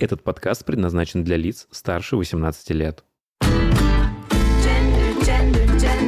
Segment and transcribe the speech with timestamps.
[0.00, 3.04] Этот подкаст предназначен для лиц старше 18 лет.
[3.42, 6.00] Gender, gender, gender.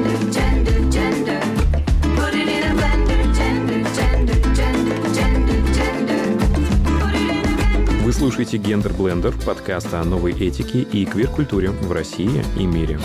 [8.02, 12.98] Вы слушаете «Гендер Блендер»— подкаст о новой этике и квир-культуре в России и мире.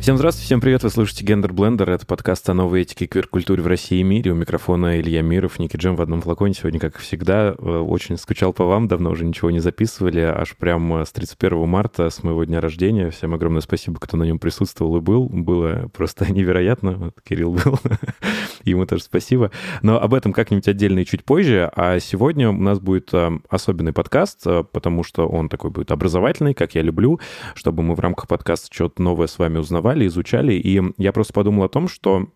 [0.00, 3.66] Всем здравствуйте, всем привет, вы слушаете «Гендер Блендер», это подкаст о новой этике квир-культуре в
[3.66, 4.32] России и мире.
[4.32, 6.54] У микрофона Илья Миров, Ники Джем в одном флаконе.
[6.54, 10.90] Сегодня, как всегда, э, очень скучал по вам, давно уже ничего не записывали, аж прям
[11.04, 13.10] с 31 марта, с моего дня рождения.
[13.10, 15.28] Всем огромное спасибо, кто на нем присутствовал и был.
[15.28, 16.92] Было просто невероятно.
[16.92, 17.78] Вот Кирилл был,
[18.64, 19.50] ему тоже спасибо.
[19.82, 21.70] Но об этом как-нибудь отдельно и чуть позже.
[21.76, 26.54] А сегодня у нас будет э, особенный подкаст, э, потому что он такой будет образовательный,
[26.54, 27.20] как я люблю,
[27.54, 30.54] чтобы мы в рамках подкаста что-то новое с вами узнавали, изучали.
[30.54, 32.28] И я просто подумал о том, что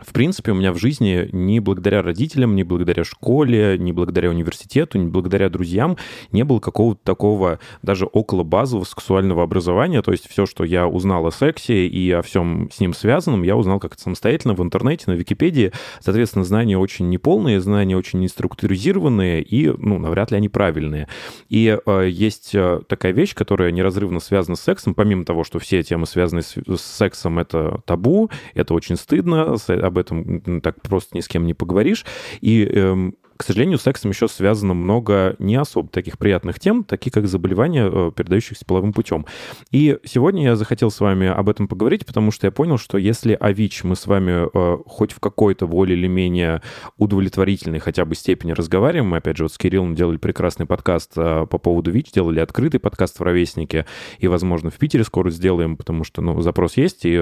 [0.00, 4.98] в принципе, у меня в жизни не благодаря родителям, не благодаря школе, не благодаря университету,
[4.98, 5.96] не благодаря друзьям
[6.32, 10.02] не было какого-то такого даже около базового сексуального образования.
[10.02, 13.56] То есть все, что я узнал о сексе и о всем с ним связанном, я
[13.56, 15.72] узнал как-то самостоятельно в интернете, на Википедии.
[16.00, 21.08] Соответственно, знания очень неполные, знания очень неструктуризированные и, ну, навряд ли они правильные.
[21.48, 25.82] И э, есть э, такая вещь, которая неразрывно связана с сексом, помимо того, что все
[25.82, 31.20] темы, связанные с, с сексом, это табу, это очень стыдно, об этом так просто ни
[31.20, 32.04] с кем не поговоришь.
[32.40, 37.10] И эм, к сожалению, с сексом еще связано много не особо таких приятных тем, такие
[37.10, 39.26] как заболевания, э, передающихся половым путем.
[39.72, 43.32] И сегодня я захотел с вами об этом поговорить, потому что я понял, что если
[43.32, 46.62] о ВИЧ мы с вами э, хоть в какой-то более или менее
[46.98, 51.44] удовлетворительной хотя бы степени разговариваем, мы опять же вот с Кириллом делали прекрасный подкаст э,
[51.50, 53.86] по поводу ВИЧ, делали открытый подкаст в «Ровеснике»,
[54.20, 57.20] и, возможно, в Питере скоро сделаем, потому что, ну, запрос есть, и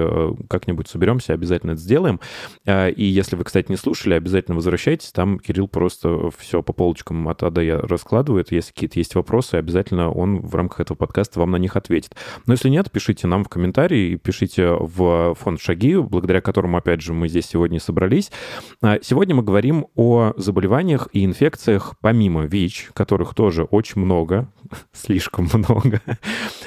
[0.51, 2.19] как-нибудь соберемся, обязательно это сделаем.
[2.67, 7.43] И если вы, кстати, не слушали, обязательно возвращайтесь, там Кирилл просто все по полочкам от
[7.43, 8.51] А до Я раскладывает.
[8.51, 12.15] Если какие-то есть вопросы, обязательно он в рамках этого подкаста вам на них ответит.
[12.45, 17.13] Но если нет, пишите нам в комментарии, пишите в фонд «Шаги», благодаря которому, опять же,
[17.13, 18.31] мы здесь сегодня и собрались.
[18.81, 24.47] А Сегодня мы говорим о заболеваниях и инфекциях помимо ВИЧ, которых тоже очень много,
[24.93, 26.01] слишком много.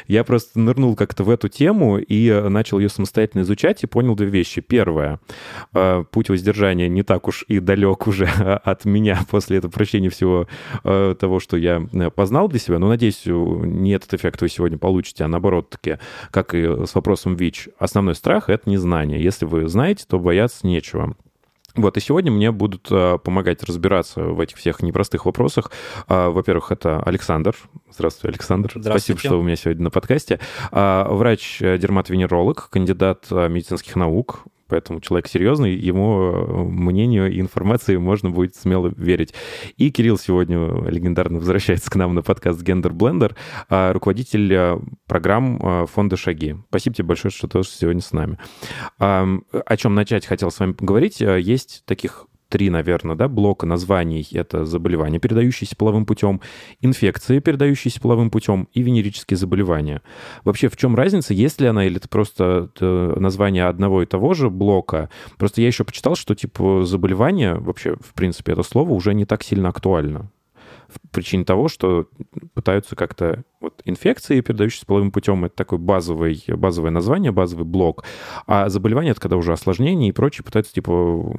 [0.06, 4.26] Я просто нырнул как-то в эту тему и начал ее самостоятельно изучать и понял две
[4.26, 4.60] вещи.
[4.60, 5.20] Первое,
[5.72, 8.26] э, путь воздержания не так уж и далек уже
[8.64, 10.46] от меня после этого прочтения всего
[10.84, 12.78] э, того, что я э, познал для себя.
[12.78, 15.98] Но, надеюсь, не этот эффект вы сегодня получите, а наоборот, таки,
[16.30, 19.20] как и с вопросом ВИЧ, основной страх— это незнание.
[19.20, 21.16] Если вы знаете, то бояться нечего.
[21.74, 25.72] Вот, и сегодня мне будут э, помогать разбираться в этих всех непростых вопросах.
[26.06, 27.56] А, Во-первых, это Александр.
[27.90, 28.70] Здравствуй, Александр.
[28.70, 29.00] Здравствуйте.
[29.00, 30.38] Спасибо, что вы у меня сегодня на подкасте.
[30.70, 38.30] А, Врач-дерматовенеролог, кандидат э, медицинских наук, поэтому человек серьезный, ему э, мнению и информации можно
[38.30, 39.34] будет смело верить.
[39.76, 40.58] И Кирилл сегодня
[40.88, 43.36] легендарно возвращается к нам на подкаст «Гендер Блендер»,
[43.68, 46.56] а, руководитель э, программ э, фонда «Шаги».
[46.68, 48.38] Спасибо тебе большое, что тоже сегодня с нами.
[48.98, 51.20] Ам, О чем начать хотел с вами поговорить.
[51.20, 54.24] Есть таких три, наверное, да, блока названий.
[54.30, 56.40] Это заболевания, передающиеся половым путем,
[56.80, 60.02] инфекции, передающиеся половым путем, и венерические заболевания.
[60.44, 64.34] Вообще, в чем разница, есть ли она, или это просто э, название одного и того
[64.34, 65.10] же блока?
[65.36, 69.42] Просто я еще почитал, что, типа, заболевание, вообще, в принципе, это слово уже не так
[69.42, 70.30] сильно актуально.
[70.86, 72.06] В причине того, что
[72.54, 73.42] пытаются как-то...
[73.60, 78.04] Вот инфекции, передающиеся половым путем, это такое базовый, базовое название, базовый блок.
[78.46, 81.34] А заболевание— это когда уже осложнения и прочее пытаются, типа,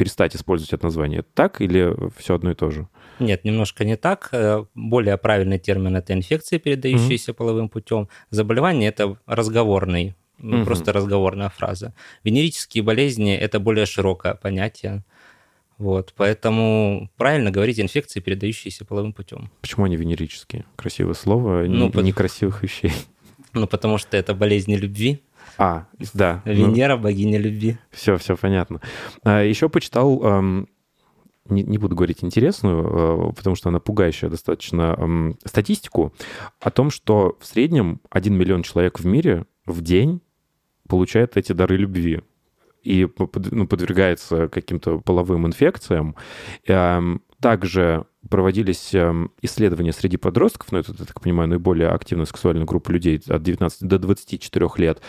[0.00, 1.22] перестать использовать это название.
[1.34, 2.88] Так или все одно и то же?
[3.18, 4.30] Нет, немножко не так.
[4.32, 8.08] Э, Более правильный термин это инфекции, передающиеся половым путем.
[8.30, 10.64] Заболевание это разговорный, Мгм.
[10.64, 11.92] просто разговорная фраза.
[12.24, 15.04] Венерические болезни это более широкое понятие.
[15.78, 19.50] Вот, поэтому правильно говорить инфекции, передающиеся половым путем.
[19.60, 20.64] Почему они венерические?
[20.76, 22.92] Красивое слово, Ну, не- под- некрасивых вещей.
[23.52, 25.20] Ну, потому что это болезни любви.
[25.58, 26.42] А, да.
[26.44, 27.78] ну, Венера, богиня любви.
[27.90, 28.80] Все, все понятно.
[29.24, 30.68] А, Еще почитал, эм,
[31.48, 36.14] не, не буду говорить интересную, э, потому что она пугающая достаточно, эм, статистику
[36.60, 40.20] о том, что в среднем 1 миллион человек в мире в день
[40.88, 42.22] получает эти дары любви
[42.82, 43.06] и
[43.50, 46.16] ну, подвергается каким-то половым инфекциям.
[46.66, 52.66] Эм, Также проводились эм, исследования среди подростков, ну, это, я так понимаю, наиболее активная сексуальная
[52.66, 55.00] группа людей от 19 до 24 лет.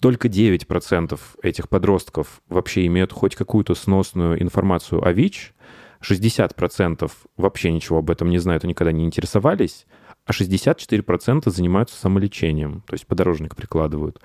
[0.00, 5.54] Только 9% этих подростков вообще имеют хоть какую-то сносную информацию о ВИЧ,
[6.02, 9.86] 60% вообще ничего об этом не знают и никогда не интересовались,
[10.26, 14.20] а 64% занимаются самолечением, то есть подорожник прикладывают.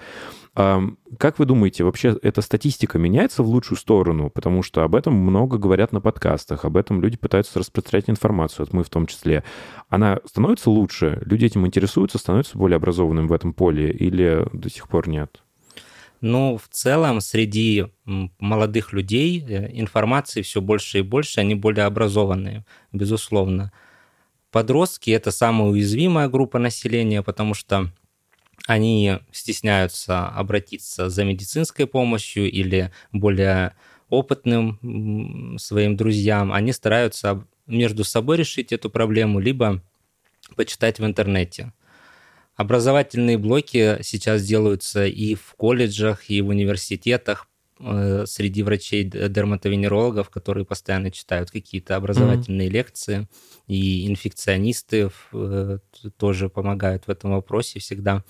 [0.54, 4.30] Как вы думаете, вообще эта статистика меняется в лучшую сторону?
[4.30, 8.74] Потому что об этом много говорят на подкастах, об этом люди пытаются распространять информацию, вот
[8.74, 9.44] мы в том числе.
[9.88, 11.22] Она становится лучше?
[11.26, 15.42] Люди этим интересуются, становятся более образованным в этом поле или до сих пор нет?
[16.20, 22.64] Ну, в целом, среди молодых людей э, информации все больше и больше, они более образованные,
[22.92, 23.72] безусловно.
[24.52, 27.90] Подростки– это самая уязвимая группа населения, потому что
[28.68, 33.76] они стесняются обратиться за медицинской помощью или более
[34.10, 36.52] опытным своим друзьям.
[36.52, 39.82] Они стараются между собой решить эту проблему, либо
[40.56, 41.72] почитать в интернете.
[42.56, 47.48] Образовательные блоки сейчас делаются и в колледжах, и в университетах
[48.26, 53.28] среди врачей д- дерматовенерологов, которые постоянно читают какие-то образовательные лекции,
[53.68, 55.80] и инфекционисты э,
[56.18, 58.24] тоже помогают в этом вопросе всегда.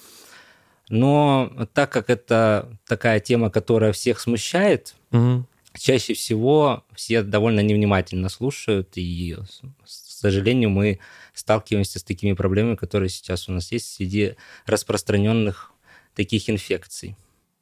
[0.90, 5.48] Но так как это такая тема, которая всех смущает, Мгм.
[5.78, 9.38] чаще всего все довольно невнимательно слушают, и,
[9.84, 11.00] к сожалению, мы
[11.34, 15.72] сталкиваемся с такими проблемами, которые сейчас у нас есть среди распространенных
[16.14, 17.16] таких инфекций.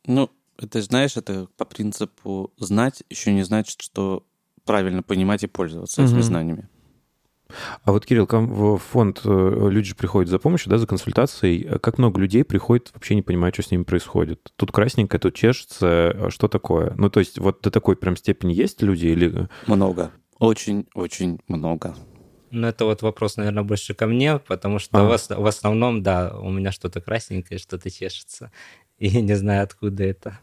[0.05, 4.25] Ну, это, знаешь, это по принципу знать еще не значит, что
[4.65, 6.23] правильно понимать и пользоваться этими Мгм.
[6.23, 6.69] знаниями.
[7.83, 11.79] А вот, Кирилл, в фонд э, люди же приходят за помощью, да, за консультацией.
[11.79, 14.51] Как много людей приходит, вообще не понимают, что с ними происходит?
[14.55, 16.11] Тут красненькое, тут чешется.
[16.11, 16.93] А Что такое?
[16.95, 19.49] Ну, то есть вот до такой прям степени есть люди или...
[19.65, 20.11] Много.
[20.37, 21.95] Очень-очень много.
[22.51, 25.17] Но это вот вопрос, наверное, больше ко мне, потому что А.
[25.17, 28.51] в, в основном, да, у меня что-то красненькое, что-то чешется.
[28.99, 30.39] И не знаю, откуда это.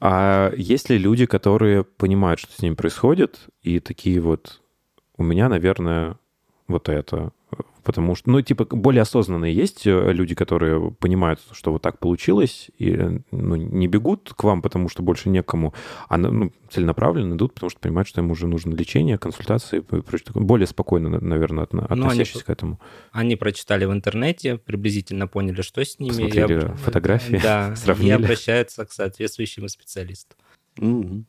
[0.00, 4.60] А есть ли люди, которые понимают, что с ними происходит, и такие вот,
[5.16, 6.18] у меня, наверное,
[6.68, 7.32] вот это.
[7.86, 12.68] Потому что, ну, типа, более осознанные есть э, люди, которые понимают, что вот так получилось,
[12.78, 15.72] и э, ну, не бегут к вам, потому что больше некому,
[16.08, 20.26] а ну, целенаправленно идут, потому что понимают, что им уже нужно лечение, консультации и прочее.
[20.26, 20.42] такое.
[20.42, 22.80] Более спокойно, на- наверное, Ну, они относящиеся по- к этому.
[23.12, 26.10] Они прочитали в интернете, приблизительно поняли, что с ними.
[26.12, 28.12] и Посмотрели об- фотографии, да, и сравнили.
[28.14, 30.34] обращаются к соответствующему специалисту.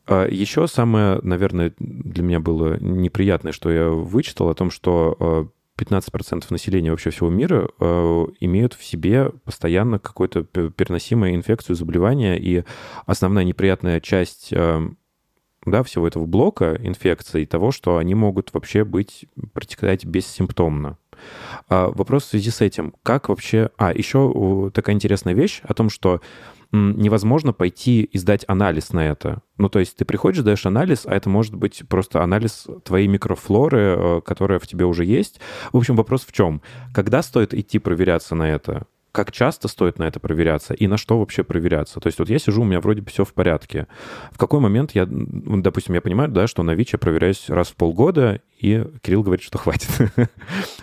[0.06, 5.46] А Еще самое, наверное, для меня было неприятное, что я вычитал о том, что э,
[5.78, 12.64] 15% населения вообще всего мира э, имеют в себе постоянно какую-то переносимую инфекцию, заболевание, и
[13.06, 14.88] основная неприятная часть э,
[15.64, 20.98] да, всего этого блока инфекций того, что они могут вообще быть, протекать бессимптомно.
[21.68, 23.70] А вопрос в связи с этим, как вообще...
[23.76, 26.20] А, еще такая интересная вещь о том, что
[26.70, 29.40] невозможно пойти и сдать анализ на это.
[29.56, 33.80] Ну, то есть ты приходишь, даешь анализ, а это может быть просто анализ твоей микрофлоры,
[33.80, 35.40] э, которая в тебе уже есть.
[35.72, 36.60] В общем, вопрос в чем?
[36.92, 38.86] Когда стоит идти проверяться на это?
[39.18, 41.98] Как часто стоит на это проверяться и на что вообще проверяться?
[41.98, 43.88] То есть вот я сижу, у меня вроде бы все в порядке.
[44.30, 47.74] В какой момент я, допустим, я понимаю, да, что на ВИЧ я проверяюсь раз в
[47.74, 49.90] полгода, и Кирилл говорит, что хватит,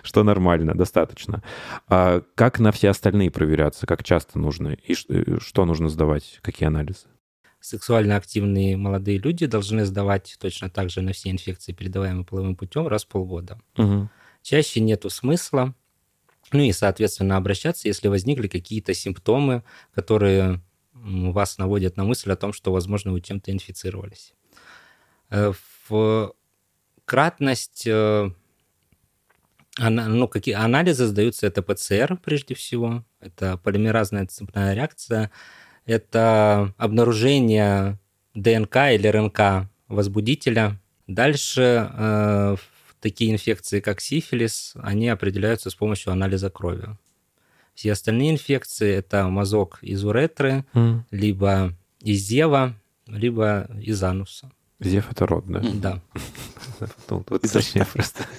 [0.03, 1.43] что нормально, достаточно.
[1.87, 3.87] А как на все остальные проверяться?
[3.87, 4.75] Как часто нужно?
[4.85, 6.39] И э, что нужно сдавать?
[6.41, 7.07] Какие анализы?
[7.61, 12.85] Сексуально активные молодые люди должны сдавать точно так же на все инфекции, передаваемые половым путем,
[12.85, 13.61] раз в полгода.
[13.77, 14.09] Мгм.
[14.41, 15.73] Чаще нету смысла.
[16.55, 19.63] Ну и, соответственно, обращаться, если возникли какие-то симптомы,
[19.93, 20.61] которые
[20.93, 24.33] вас наводят на мысль о том, что, возможно, вы чем-то инфицировались.
[25.29, 25.51] Э,
[25.89, 26.33] В
[27.03, 28.31] кратность, э,
[29.77, 35.31] ну, какие анализы сдаются, это ПЦР прежде всего, это полимеразная цепная реакция,
[35.85, 37.99] это обнаружение
[38.33, 40.79] ДНК или РНК возбудителя.
[41.05, 42.55] Дальше э,
[43.05, 46.97] такие инфекции, как сифилис, они определяются с помощью анализа крови.
[47.75, 51.05] Все остальные инфекции– это мазок из уретры, М.
[51.11, 52.73] либо из зева,
[53.05, 54.49] либо из ануса.
[54.79, 55.61] Зев— это рот, да?
[55.75, 56.01] Да.
[57.09, 58.25] Ну, вот точнее просто.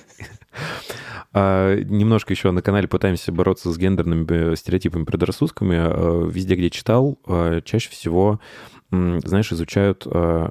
[1.33, 5.77] А, Немножко еще на канале пытаемся бороться с гендерными э, стереотипами, предрассудками.
[5.79, 8.41] А, Везде, где читал, а, чаще всего,
[8.91, 10.07] знаешь, изучают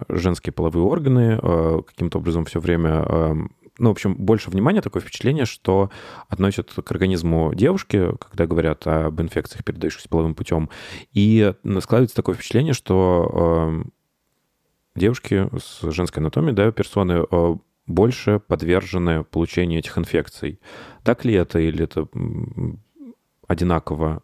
[0.10, 1.40] женские половые органы,
[1.88, 5.90] каким-то образом все время ну, в общем, больше внимания, такое впечатление, что
[6.30, 10.70] относят к организму девушки, когда говорят об инфекциях, передающихся половым путем.
[11.14, 13.84] И м, складывается такое впечатление, что а,
[14.96, 17.56] девушки с женской анатомией, да, персоны э,
[17.88, 20.60] больше подвержены получению этих инфекций.
[21.04, 22.08] Так ли это или это
[23.48, 24.24] одинаково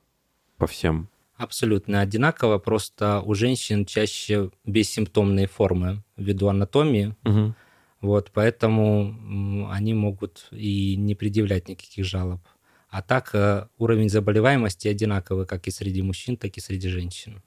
[0.58, 1.10] по всем?
[1.38, 7.55] Абсолютно одинаково, просто у женщин чаще бессимптомные формы ввиду анатомии, Мгм.
[8.01, 12.41] Вот, поэтому они могут и не предъявлять никаких жалоб.
[12.89, 17.41] А так э, уровень заболеваемости одинаковый как и среди мужчин, так и среди женщин.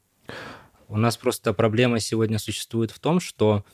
[0.88, 3.64] У нас просто проблема сегодня существует в том, что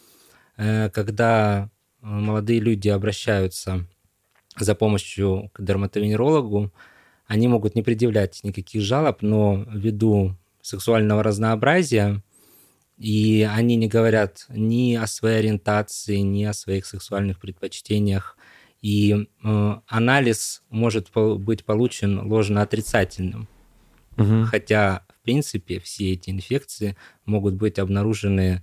[0.56, 1.70] э, когда
[2.02, 3.86] э, молодые люди обращаются
[4.58, 6.72] за помощью к дерматовенерологу,
[7.26, 12.22] они могут не предъявлять никаких жалоб, но ввиду сексуального разнообразия,
[13.00, 18.36] и они не говорят ни о своей ориентации, ни о своих сексуальных предпочтениях,
[18.82, 23.48] и э, анализ может пол- быть получен ложно-отрицательным.
[24.16, 24.44] Мгм.
[24.44, 28.62] Хотя, в принципе, все эти инфекции могут быть обнаружены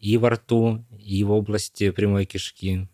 [0.00, 2.88] и во рту, и в области прямой кишки.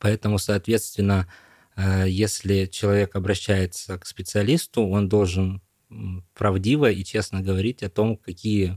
[0.00, 1.28] Поэтому, соответственно,
[1.76, 5.62] э, если человек обращается к специалисту, он должен
[6.34, 8.76] правдиво и честно говорить о том, какие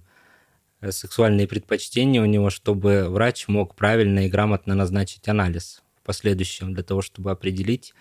[0.90, 6.84] сексуальные предпочтения у него, чтобы врач мог правильно и грамотно назначить анализ в последующем для
[6.84, 7.94] того, чтобы определить,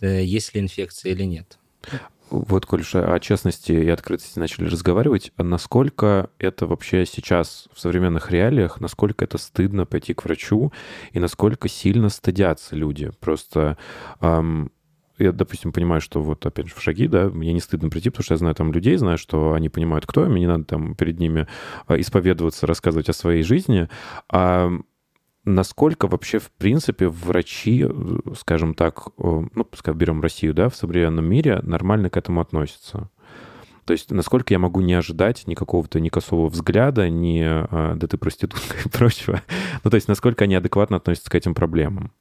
[0.00, 1.58] э, есть ли инфекция или нет.
[2.28, 7.78] Вот, коль уж о честности и открытости начали разговаривать, а насколько это вообще сейчас в
[7.78, 10.72] современных реалиях, насколько это стыдно пойти к врачу
[11.12, 13.12] и насколько сильно стыдятся люди?
[13.20, 13.78] Просто
[14.18, 14.72] ам,
[15.18, 18.24] я, допустим, понимаю, что вот, опять же, в шаги, да, мне не стыдно прийти, потому
[18.24, 20.94] что я знаю там людей, знаю, что они понимают, кто я, мне не надо там
[20.94, 21.46] перед ними
[21.86, 23.88] а, исповедоваться, рассказывать о своей жизни.
[24.28, 24.70] А
[25.44, 30.76] насколько вообще, в принципе, врачи, э, скажем так, э, ну, пускай берем Россию, да, в
[30.76, 33.08] современном мире нормально к этому относятся?
[33.86, 38.06] То есть насколько я могу не ожидать ни какого-то ни косого взгляда, ни а, «да
[38.08, 39.40] ты проститутка» и прочего?
[39.84, 42.12] Ну, то есть насколько они адекватно относятся к этим проблемам?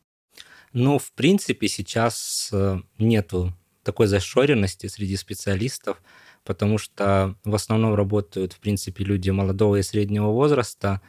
[0.74, 3.54] Ну, в принципе, сейчас э, нету
[3.84, 6.02] такой зашоренности среди специалистов,
[6.44, 11.02] потому что в основном работают, в принципе, люди молодого и среднего возраста,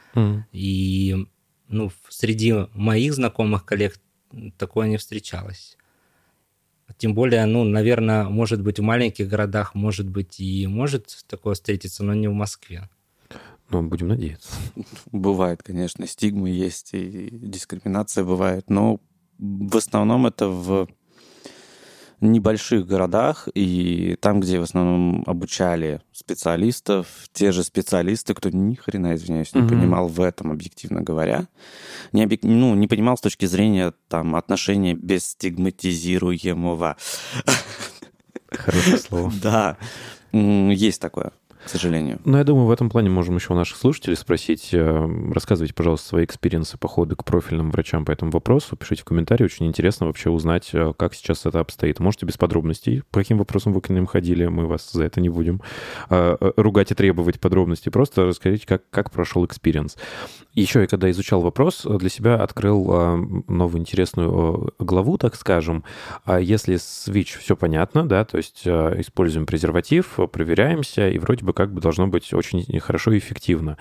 [0.51, 1.27] и
[1.67, 3.99] ну, среди моих знакомых коллег
[4.57, 5.77] такое не встречалось.
[6.97, 12.03] Тем более, ну, наверное, может быть, в маленьких городах, может быть, и может такое встретиться,
[12.03, 12.89] но не в Москве.
[13.69, 14.49] Ну, будем надеяться.
[15.11, 19.01] Бывает, конечно, стигмы есть, и дискриминация бывает, но
[19.39, 20.87] в основном это в
[22.19, 29.13] небольших городах и там, где в основном обучали специалистов, те же специалисты, кто ни хрена,
[29.15, 29.69] извиняюсь, не Мгм.
[29.69, 31.47] понимал в этом, объективно говоря,
[32.13, 36.97] не, объек- ну, не понимал с точки зрения там отношения без стигматизируемого.
[38.51, 39.31] Хорошее слово.
[39.41, 39.77] Да,
[40.31, 41.31] есть такое,
[41.65, 42.19] к сожалению.
[42.23, 44.69] Ну, я думаю, в этом плане можем еще у наших слушателей спросить.
[44.73, 48.75] э, Рассказывайте, пожалуйста, свои experience ы походы к профильным врачам по этому вопросу.
[48.75, 49.43] Пишите в комментарии.
[49.43, 51.99] Очень интересно вообще узнать, э, как сейчас это обстоит.
[51.99, 54.47] Можете без подробностей, по каким вопросам вы к ним ходили.
[54.47, 55.61] Мы вас за это не будем
[56.09, 57.91] э, ругать и требовать подробностей.
[57.91, 59.97] Просто расскажите, как, как прошел experience.
[60.53, 62.85] Еще я когда изучал вопрос, для себя открыл
[63.47, 65.83] новую интересную главу, так скажем.
[66.25, 71.53] А Если с ВИЧ все понятно, да, то есть используем презерватив, проверяемся, и вроде бы
[71.57, 73.79] как бы должно быть очень хорошо и эффективно.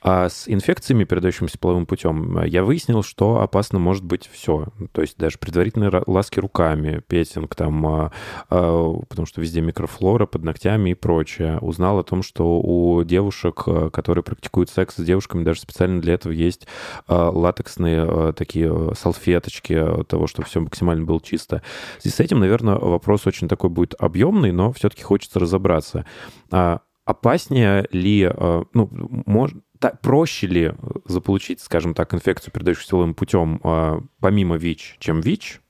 [0.00, 4.68] А с инфекциями, передающимися половым путем, э, я выяснил, что опасно может быть все.
[4.92, 8.12] То есть даже предварительные ласки руками, петинг там, а,
[8.48, 11.58] а, потому что везде микрофлора под ногтями и прочее.
[11.58, 16.14] Узнал о том, что у девушек, э, которые практикуют секс с девушками, даже специально для
[16.14, 16.66] этого есть
[17.06, 21.62] а, латексные а, такие салфеточки того, чтобы все максимально было чисто.
[22.02, 26.06] В с этим, наверное, вопрос очень такой будет объемный, но все-таки хочется разобраться.
[26.50, 28.86] А опаснее ли, а, ну,
[29.26, 30.74] мож- та- проще ли
[31.06, 35.62] заполучить, скажем так, инфекцию, передающуюся силовым путем, а, помимо ВИЧ, чем ВИЧ?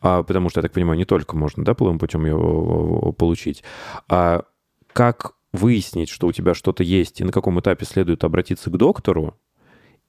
[0.00, 3.62] А, потому что, я так понимаю, не только можно, да, половым путем ее э, получить.
[4.08, 4.44] А
[4.94, 9.38] как выяснить, что у тебя что-то есть, и на каком этапе следует обратиться к доктору,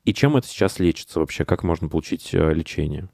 [0.06, 1.44] и чем это сейчас лечится вообще?
[1.44, 3.10] Как можно получить э, лечение?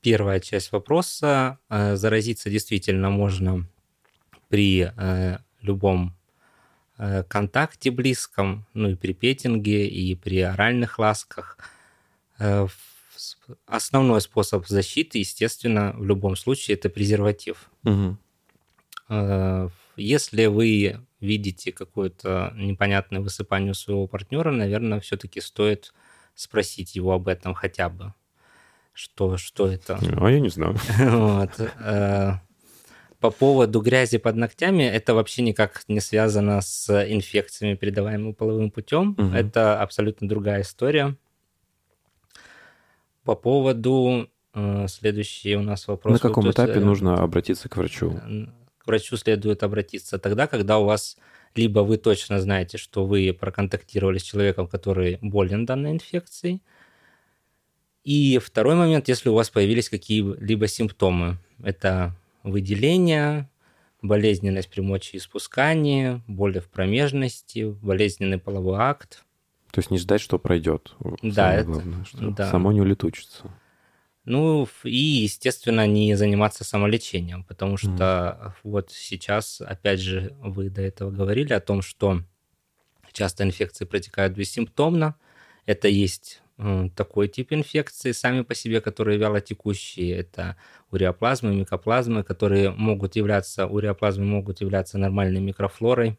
[0.00, 1.58] Первая часть вопроса.
[1.68, 3.66] Э, Заразиться действительно можно
[4.48, 6.14] при э, любом
[6.98, 11.58] э, контакте близком, ну и при петинге, и при оральных ласках.
[12.38, 12.66] Э,
[13.66, 17.70] Основной способ защиты, естественно, в любом случае, это презерватив.
[19.08, 25.94] Э, Если вы видите какое-то непонятное высыпание у своего партнера, наверное, все-таки стоит
[26.34, 28.12] спросить его об этом хотя бы.
[28.92, 29.98] Что, что это?
[30.20, 30.76] А я не знаю.
[30.98, 31.50] Вот.
[33.16, 38.70] Э, По поводу грязи под ногтями, это вообще никак не связано с инфекциями, передаваемыми половым
[38.70, 39.14] путем.
[39.18, 39.34] Мгм.
[39.34, 41.16] Это абсолютно другая история.
[43.24, 46.14] По поводу э, следующий у нас вопрос.
[46.14, 48.20] На каком Вот, этапе э, нужно обратиться к врачу?
[48.78, 51.16] к врачу следует обратиться тогда, когда у вас
[51.56, 56.62] либо вы точно знаете, что вы проконтактировали с человеком, который болен данной инфекцией,
[58.04, 61.38] и второй момент, если у вас появились какие-либо симптомы.
[61.60, 62.14] Это
[62.46, 63.50] выделение,
[64.02, 69.24] болезненность при мочеиспускании, боли в промежности, болезненный половой акт.
[69.72, 70.94] То есть не ждать, что пройдет.
[71.22, 72.50] Да, это- главное, что да.
[72.50, 73.50] само не улетучится.
[74.24, 81.10] Ну и, естественно, не заниматься самолечением, потому что вот сейчас, опять же, вы до этого
[81.10, 82.22] говорили о том, что
[83.12, 85.14] часто инфекции протекают бессимптомно.
[85.64, 86.42] Это есть
[86.94, 90.16] такой тип инфекции сами по себе, которые вялотекущие.
[90.16, 90.56] Это
[90.90, 96.18] уреоплазмы, микоплазмы, которые могут являться, уреоплазмы могут являться нормальной микрофлорой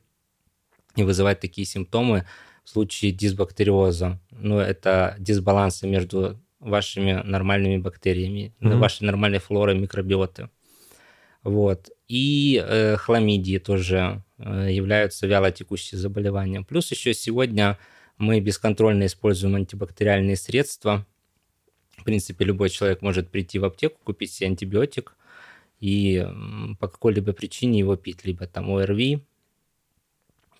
[0.95, 2.25] и вызывать такие симптомы
[2.63, 4.19] в случае дисбактериоза.
[4.31, 8.79] Ну, это дисбалансы между вашими нормальными бактериями, Мгм.
[8.79, 10.49] вашей нормальной флорой микробиоты.
[11.43, 11.89] Вот.
[12.07, 16.61] И э, хламидии тоже э, являются вялотекущие заболевания.
[16.61, 17.77] Плюс еще сегодня
[18.17, 21.05] мы бесконтрольно используем антибактериальные средства.
[21.97, 25.15] В принципе, любой человек может прийти в аптеку, купить себе антибиотик
[25.79, 26.27] и
[26.79, 28.25] по какой-либо причине его пить.
[28.25, 29.23] Либо там ОРВИ,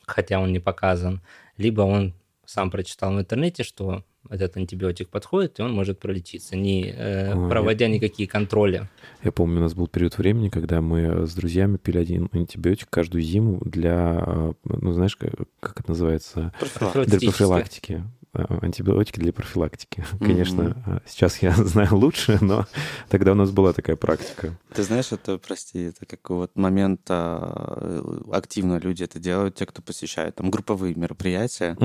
[0.06, 1.22] хотя он не показан,
[1.58, 2.14] либо он
[2.46, 7.88] сам прочитал в интернете, что этот антибиотик подходит, и он может пролечиться, не э, проводя
[7.88, 8.88] никакие контроли.
[9.24, 13.22] Я помню, у нас был период времени, когда мы с друзьями пили один антибиотик каждую
[13.22, 16.54] зиму для, э, ну, знаешь, как, как это называется?
[16.94, 18.04] Для профилактики.
[18.38, 20.06] Э, Антибиотики для профилактики.
[20.20, 22.68] Конечно, э, сейчас я знаю лучше, но
[23.10, 24.56] тогда у нас была такая практика.
[24.76, 29.82] Ты знаешь, это, прости, это как вот момент а, активно люди это делают, те, кто
[29.82, 31.76] посещает там групповые мероприятия,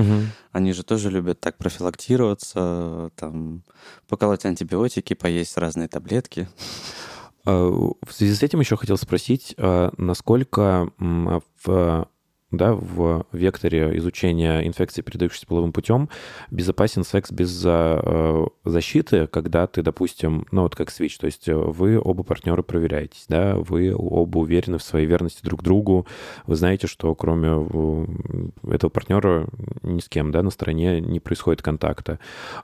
[0.52, 3.62] они же тоже любят так профилактироваться, там
[4.08, 6.48] поколоть антибиотики, поесть разные таблетки.
[7.46, 12.08] А, В связи с этим еще хотел спросить, а, насколько м, в
[12.52, 16.08] да, в векторе изучения инфекции, передающейся половым путем,
[16.50, 21.54] безопасен секс без э, защиты, когда ты, допустим, ну вот как свич, то есть э,
[21.54, 26.06] вы оба партнера проверяетесь, да, вы оба уверены в своей верности друг другу,
[26.46, 29.48] вы знаете, что кроме э, этого партнера
[29.82, 32.18] ни с кем, да, на стороне не происходит контакта.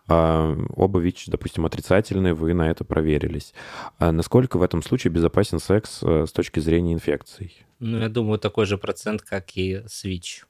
[0.06, 3.54] А, Оба ВИЧ, допустим, отрицательные, вы на это проверились.
[3.98, 7.64] А насколько в этом случае безопасен секс с точки зрения инфекций?
[7.80, 10.44] Ну, я думаю, такой же процент, как и Switch.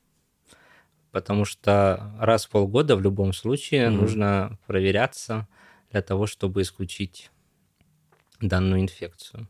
[1.10, 4.00] Потому что раз в полгода в любом случае Мгм.
[4.00, 5.46] нужно проверяться
[5.90, 7.30] для того, чтобы исключить
[8.40, 9.48] данную инфекцию.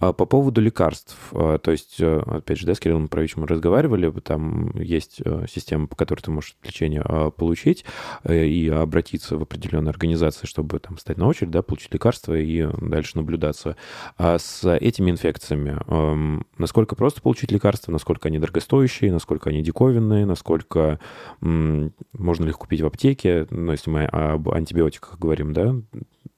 [0.00, 3.46] А По поводу лекарств, э, то есть, э, опять же, да, с Кириллом Правичем мы
[3.46, 7.84] разговаривали, там есть э, система, по которой ты можешь лечение э, получить
[8.28, 13.12] и обратиться в определенные организации, чтобы там стать на очередь, да, получить лекарства и дальше
[13.16, 13.76] наблюдаться.
[14.18, 20.26] А с этими инфекциями, эм, насколько просто получить лекарства, насколько они дорогостоящие, насколько они диковинные,
[20.26, 20.98] насколько
[21.40, 25.76] можно ли их купить в аптеке, ну, если мы об антибиотиках говорим, да,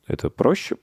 [0.07, 0.77] это проще?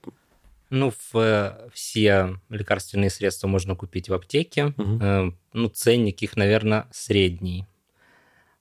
[0.74, 4.74] Ну, в, э, все лекарственные средства можно купить в аптеке.
[5.00, 7.64] Э, Ну, ценник их, наверное, средний.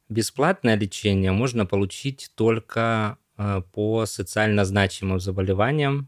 [0.10, 6.08] Бесплатное лечение можно получить только э, по социально значимым заболеваниям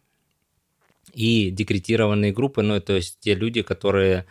[1.11, 4.25] и декретированные группы, ну, то есть те люди, которые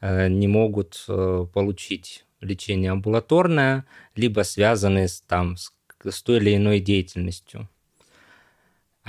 [0.00, 1.04] не могут
[1.52, 3.84] получить лечение амбулаторное,
[4.16, 5.72] либо связанные с, там, с,
[6.08, 7.68] с той или иной деятельностью.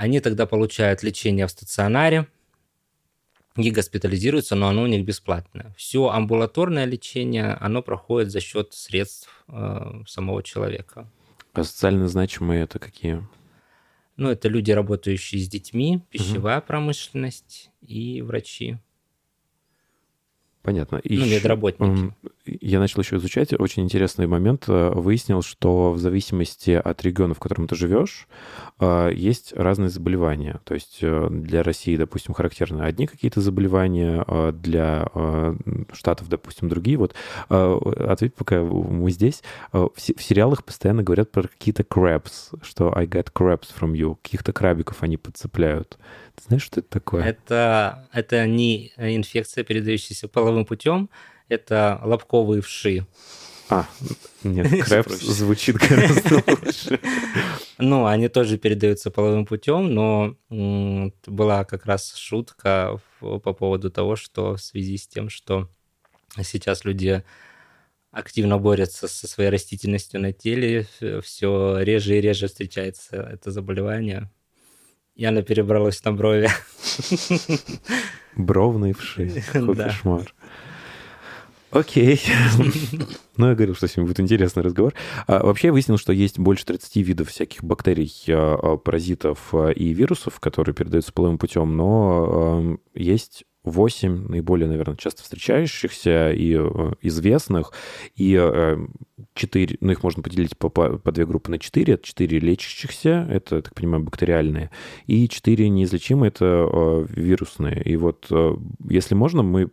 [0.02, 2.26] Они тогда получают лечение в стационаре
[3.54, 5.72] и госпитализируются, но оно у них бесплатное.
[5.76, 11.08] Все амбулаторное лечение, оно проходит за счет средств э, самого человека.
[11.52, 13.24] А социально значимые это какие?
[14.16, 18.78] Ну, это люди, работающие с детьми, пищевая промышленность и врачи.
[20.62, 20.96] Понятно.
[20.96, 22.12] И Ну, ещё, медработники.
[22.44, 24.64] Я начал еще изучать очень интересный момент.
[24.66, 28.26] Э, Выяснил, что в зависимости от региона, в котором ты живешь,
[28.80, 30.60] э, есть разные заболевания.
[30.64, 35.08] То есть э, для России, допустим, характерны одни какие-то заболевания, для
[35.92, 36.96] Штатов, допустим, другие.
[36.98, 37.14] Вот
[37.48, 39.42] ответь, пока мы здесь.
[39.72, 44.16] В се- в сериалах постоянно говорят про какие-то crabs, что I got crabs from you.
[44.22, 45.98] Каких-то крабиков они подцепляют.
[46.36, 47.22] Ты знаешь, что это такое?
[47.24, 51.08] Это, это не инфекция, передающаяся половым путем,
[51.48, 53.06] это лобковые вши.
[53.68, 53.88] А,
[54.44, 55.32] нет, проще.
[55.32, 57.00] звучит гораздо лучше.
[57.78, 60.36] Ну, они тоже передаются половым путем, но
[61.26, 65.68] была как раз шутка по поводу того, что в связи с тем, что
[66.42, 67.24] сейчас люди
[68.10, 70.86] активно борются со своей растительностью на теле,
[71.22, 74.30] все реже и реже встречается это заболевание.
[75.14, 76.50] И она перебралась на брови.
[78.36, 79.42] Бровные вши.
[79.52, 79.94] Какой Да.
[81.72, 82.20] Окей.
[83.38, 84.92] Ну, я говорил, что сегодня будет интересный разговор.
[85.26, 89.70] А, вообще я выяснил, что есть больше 30 видов всяких бактерий, а, а, паразитов а,
[89.70, 96.56] и вирусов, которые передаются половым путем, но а, есть восемь наиболее, наверное, часто встречающихся и
[96.58, 97.72] э, известных,
[98.16, 98.76] и э,
[99.34, 101.94] четыре, ну, их можно поделить по, по, по две группы на четыре.
[101.94, 104.70] Это четыре лечащихся, это, так понимаю, бактериальные,
[105.06, 107.82] и четыре неизлечимые, это э, вирусные.
[107.84, 108.56] И вот, э,
[108.88, 109.70] если можно, мы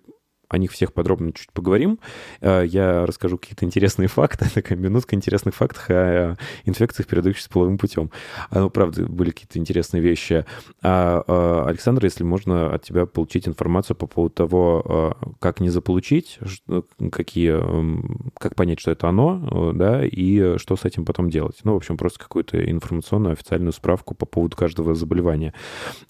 [0.49, 1.99] о них всех подробно чуть поговорим.
[2.41, 6.35] Э, Я расскажу какие-то интересные факты, такая минутка интересных фактов о
[6.65, 8.11] инфекциях, передающихся половым путем.
[8.49, 10.45] А, Ну, правда, были какие-то интересные вещи.
[10.81, 16.39] А, а, Александр, если можно от тебя получить информацию по поводу того, как не заполучить,
[16.45, 16.81] ш-
[17.11, 21.59] какие, м, как понять, что это оно, э, да, и что с этим потом делать.
[21.63, 25.53] Ну, в общем, просто какую-то информационную официальную справку по поводу каждого заболевания.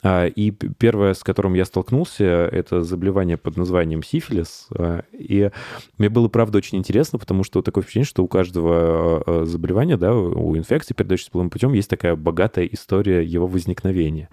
[0.03, 4.28] А, И первое, с которым я столкнулся, это заболевание под названием сифилис.
[4.75, 5.51] А, И
[5.97, 10.13] мне было, правда, очень интересно, потому что такое впечатление, что у каждого э, заболевания, да,
[10.13, 14.29] у инфекции, передающейся половым путем, есть такая богатая история его возникновения.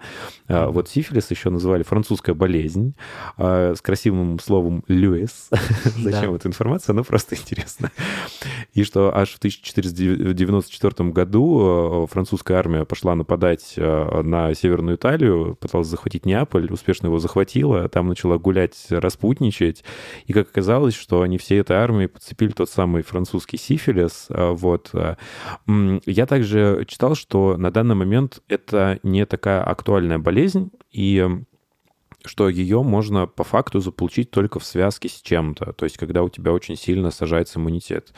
[0.47, 2.95] А, Вот сифилис еще называли французская болезнь
[3.37, 5.49] а, с красивым словом «люэс».
[5.97, 6.93] Зачем эта информация?
[6.93, 7.91] Она просто интересна.
[8.73, 16.25] И что аж в 1494 году французская армия пошла нападать на Северную Италию, пыталась захватить
[16.25, 19.83] Неаполь, успешно его захватила, там начала гулять, распутничать,
[20.25, 24.27] и как оказалось, что они всей этой армией подцепили тот самый французский сифилис.
[24.29, 24.89] а, Вот.
[24.93, 25.17] а.
[26.05, 31.25] Я также читал, что на данный момент это не такая актуальная болезнь, и
[32.27, 36.29] что ее можно по факту заполучить только в связке с чем-то, то есть когда у
[36.29, 38.13] тебя очень сильно сажается иммунитет.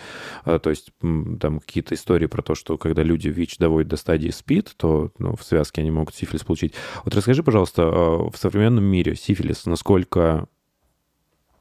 [0.45, 0.91] А, То есть
[1.39, 5.35] там какие-то истории про то, что когда люди ВИЧ доводят до стадии СПИД, то ну,
[5.35, 6.73] в связке они могут сифилис получить.
[7.05, 10.47] Вот расскажи, пожалуйста, в современном мире сифилис, насколько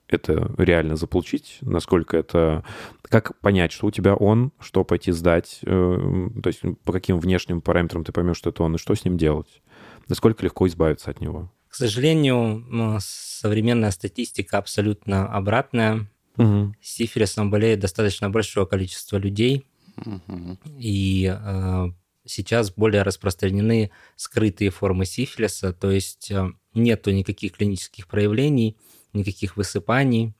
[0.09, 2.64] это реально заполучить, насколько это...
[3.03, 7.61] Как понять, что у тебя он, что пойти сдать, э, то есть по каким внешним
[7.61, 9.62] параметрам ты поймешь, что это он, и что с ним делать?
[10.09, 11.51] Насколько легко избавиться от него?
[11.68, 16.09] К сожалению, современная статистика абсолютно обратная.
[16.37, 16.75] Мгм.
[16.81, 19.66] Сифилисом болеет достаточно большое количество людей,
[19.97, 20.59] Мгм.
[20.79, 21.87] и э,
[22.25, 28.77] сейчас более распространены скрытые формы сифилиса, то есть э, нету никаких клинических проявлений,
[29.18, 30.35] никаких высыпаний,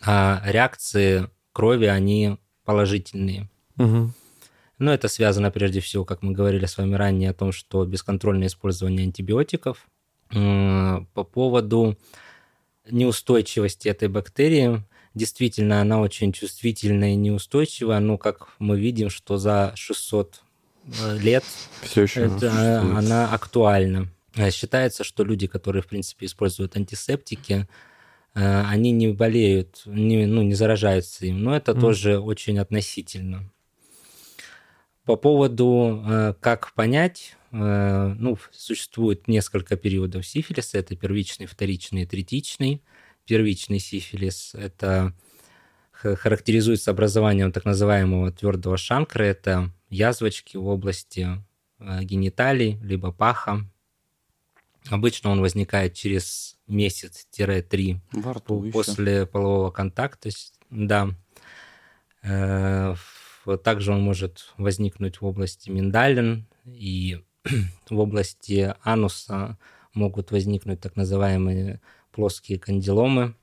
[0.00, 3.48] а реакции крови, они положительные.
[3.76, 4.14] Мгм.
[4.78, 8.46] Но это связано прежде всего, как мы говорили с вами ранее, о том, что бесконтрольное
[8.46, 9.86] использование антибиотиков.
[10.30, 11.98] По поводу
[12.90, 14.82] неустойчивости этой бактерии,
[15.14, 20.42] действительно, она очень чувствительная и неустойчивая, но как мы видим, что за 600
[20.84, 21.44] э, лет
[21.82, 24.08] Все еще это, э, она актуальна.
[24.38, 27.66] Э, Считается, что люди, которые, в принципе, используют антисептики,
[28.34, 31.80] э, они не болеют, не, ну, не заражаются им, но это Мгм.
[31.80, 33.50] тоже очень относительно.
[35.04, 40.76] По поводу, э, как понять, ну, существует несколько периодов сифилиса.
[40.76, 42.82] Это первичный, вторичный и третичный.
[43.24, 45.14] Первичный сифилис– это
[45.92, 49.22] характеризуется образованием так называемого твердого шанкра.
[49.24, 51.42] Это язвочки в области
[51.80, 53.64] гениталий, либо паха.
[54.90, 58.00] Обычно он возникает через месяц-три
[58.72, 60.30] после полового контакта,
[60.70, 61.10] да.
[62.22, 62.94] Э,
[63.64, 67.22] Также он может возникнуть в области миндалин и
[67.90, 69.58] в области ануса
[69.94, 71.80] могут возникнуть так называемые
[72.12, 73.34] плоские кандиломы,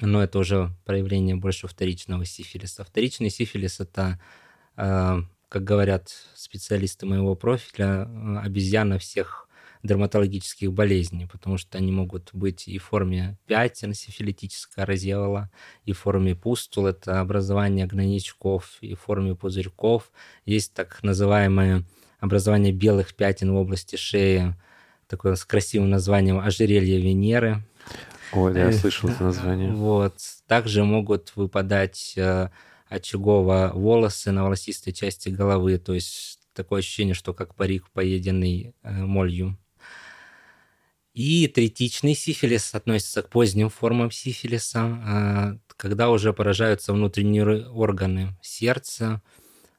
[0.00, 2.84] но это уже проявление больше вторичного сифилиса.
[2.84, 4.20] Вторичный сифилис– это,
[4.76, 9.48] э, как говорят специалисты моего профиля, э, обезьяна всех
[9.82, 15.50] дерматологических болезней, потому что они могут быть и в форме пятен, сифилитическая разъела,
[15.84, 20.12] и в форме пустул, это образование гнойничков, и в форме пузырьков.
[20.46, 21.84] Есть так называемое
[22.20, 24.54] образование белых пятен в области шеи,
[25.08, 27.64] такое с красивым названием ожерелье Венеры.
[28.32, 29.72] Ой, да, я Э, слышал это название.
[29.72, 30.14] Вот.
[30.46, 32.48] Также могут выпадать э,
[32.88, 38.92] очагово волосы на волосистой части головы, то есть такое ощущение, что как парик, поеденный э,
[39.04, 39.58] молью.
[41.14, 48.36] И третичный сифилис относится к поздним формам сифилиса, э, когда уже поражаются внутренние ор- органы
[48.40, 49.20] сердца,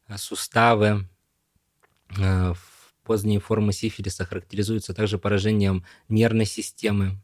[0.08, 1.10] э, суставы.
[2.10, 2.58] В-
[3.04, 7.20] Поздние формы сифилиса характеризуются также поражением нервной системы.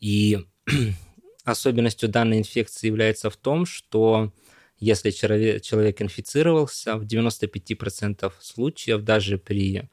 [0.00, 0.44] И
[1.44, 4.32] особенностью данной инфекции является в том, что
[4.78, 9.88] если человек инфицировался, в 95% случаев даже при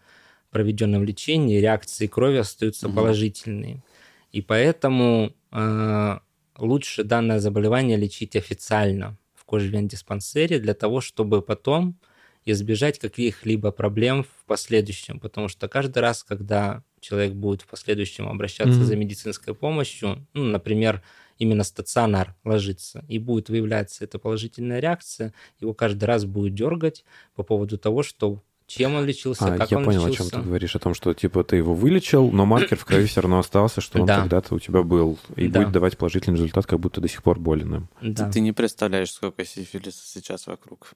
[0.51, 2.95] проведенном лечении реакции крови остаются Мгм.
[2.95, 3.83] положительные.
[4.31, 6.19] И поэтому э,
[6.57, 11.99] лучше данное заболевание лечить официально в кожевен-диспансере для того, чтобы потом
[12.45, 15.19] избежать каких-либо проблем в последующем.
[15.19, 18.85] Потому что каждый раз, когда человек будет в последующем обращаться Мгм.
[18.85, 21.01] за медицинской помощью, ну, например,
[21.37, 27.43] именно стационар ложится, и будет выявляться эта положительная реакция, его каждый раз будет дергать по
[27.43, 30.29] поводу того, что чем он лечился, А, как я он понял, лечился.
[30.29, 33.05] о чем ты говоришь, о том, что типа ты его вылечил, но маркер в крови
[33.07, 34.21] все равно остался, что он Да.
[34.21, 35.59] когда-то у тебя был, и Да.
[35.61, 37.89] будет давать положительный результат, как будто до сих пор болен им.
[38.01, 38.27] Да.
[38.27, 40.93] Ты, ты не представляешь, сколько сифилиса сейчас вокруг.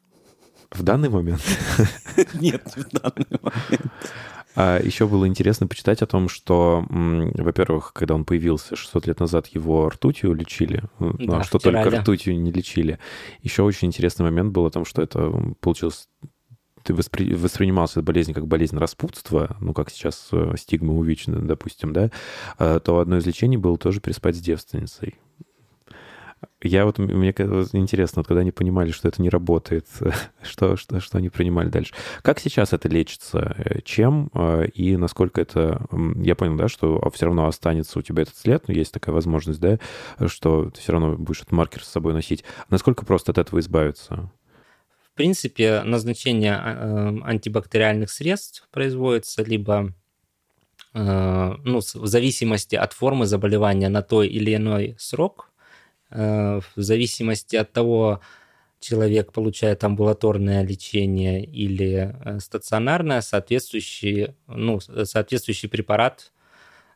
[0.72, 1.42] В данный момент.
[2.34, 3.92] Нет, не в данный момент.
[4.56, 9.48] А еще было интересно почитать о том, что, во-первых, когда он появился 600 лет назад,
[9.48, 12.02] его ртутью лечили, ну, Да, а что только втирали.
[12.02, 13.00] ртутью не лечили.
[13.42, 16.08] Еще очень интересный момент был о том, что это получилось
[16.84, 17.34] ты воспри...
[17.34, 22.12] воспринимался болезнь как болезнь распутства, ну, как сейчас э, стигма у ВИЧ, допустим, да,
[22.60, 25.15] э, то одно из лечений было тоже переспать с девственницей.
[26.62, 29.88] Я вот, мне интересно, вот когда они понимали, что это не работает,
[30.43, 31.93] что, что, что они принимали дальше.
[32.22, 33.56] Как сейчас это лечится?
[33.58, 34.28] Э, Чем
[34.74, 35.86] и насколько это...
[36.17, 39.60] Я понял, да, что все равно останется у тебя этот след, но есть такая возможность,
[39.60, 39.80] да,
[40.28, 42.43] что ты все равно будешь этот маркер с собой носить.
[42.69, 44.30] Насколько просто от этого избавиться?
[45.13, 49.93] В принципе, назначение а, э, антибактериальных средств производится либо
[50.95, 55.52] э, ну, в зависимости от формы заболевания на той или иной срок,
[56.10, 58.21] э, в зависимости от того,
[58.80, 66.32] человек получает амбулаторное лечение или э, стационарное, соответствующий, ну, соответствующий препарат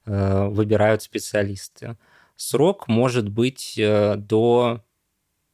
[0.06, 1.97] выбирают специалисты.
[2.36, 4.82] Срок может быть до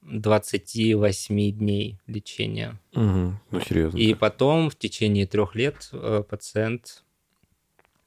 [0.05, 2.79] 28 дней лечения.
[2.93, 3.39] Мгм.
[3.51, 3.97] Ну, серьезно.
[3.97, 7.03] И потом в течение трех лет э, пациент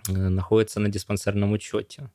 [0.09, 2.11] э, находится на диспансерном учете.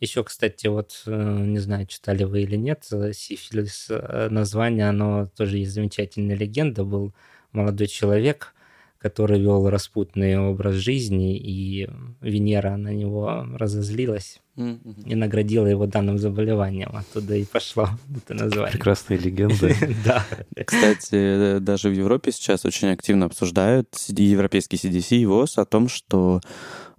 [0.00, 3.90] Еще, кстати, вот, э, не знаю, читали вы или нет, сифилис,
[4.30, 6.84] название, оно тоже есть замечательная легенда.
[6.84, 7.12] Был
[7.52, 8.54] молодой человек,
[8.98, 11.88] который вел распутный образ жизни, и
[12.20, 15.04] Венера на него разозлилась мгм.
[15.06, 16.90] и наградила его данным заболеванием.
[16.94, 18.72] Оттуда и пошло это название.
[18.72, 19.72] Прекрасная легенда.
[20.04, 20.24] Да.
[20.64, 25.88] Кстати, э, даже в Европе сейчас очень активно обсуждают европейский CDC и ВОЗ о том,
[25.88, 26.40] что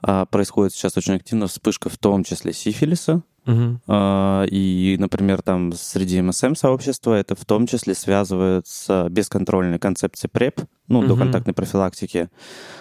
[0.01, 3.23] происходит сейчас очень активно вспышка в том числе сифилиса.
[3.87, 10.61] А, И, например, там среди МСМ-сообщества это в том числе связывают с бесконтрольной концепцией ПрЕП,
[10.87, 11.07] ну, Мгм.
[11.09, 12.29] доконтактной профилактики.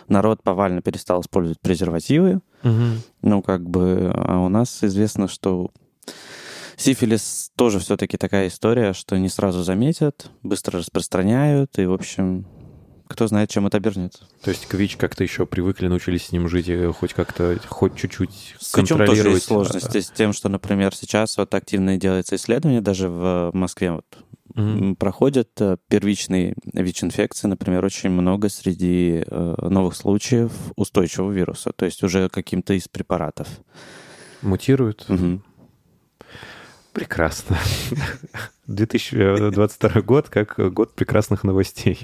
[0.08, 2.40] Народ повально перестал использовать презервативы.
[2.62, 3.00] Мгм.
[3.22, 5.70] Ну, как бы, а у нас известно, что
[6.76, 12.44] сифилис тоже все-таки такая история, что не сразу заметят, быстро распространяют, и, в общем,
[13.08, 14.20] кто знает, чем это обернется.
[14.42, 17.96] То есть к ВИЧ как-то еще привыкли, научились с ним жить, и хоть как-то, хоть
[17.96, 19.34] чуть-чуть С чем тоже контролировать.
[19.36, 24.04] есть сложности с тем, что, например, сейчас вот активно делается исследование, даже в Москве вот
[24.54, 31.84] м, проходят э, первичные ВИЧ-инфекции, например, очень много среди э, новых случаев устойчивого вируса, то
[31.84, 33.48] есть уже каким-то из препаратов.
[34.42, 35.04] Мутируют.
[35.08, 35.42] Мгм.
[36.92, 37.56] Прекрасно.
[38.68, 41.98] 2022 год как год прекрасных новостей.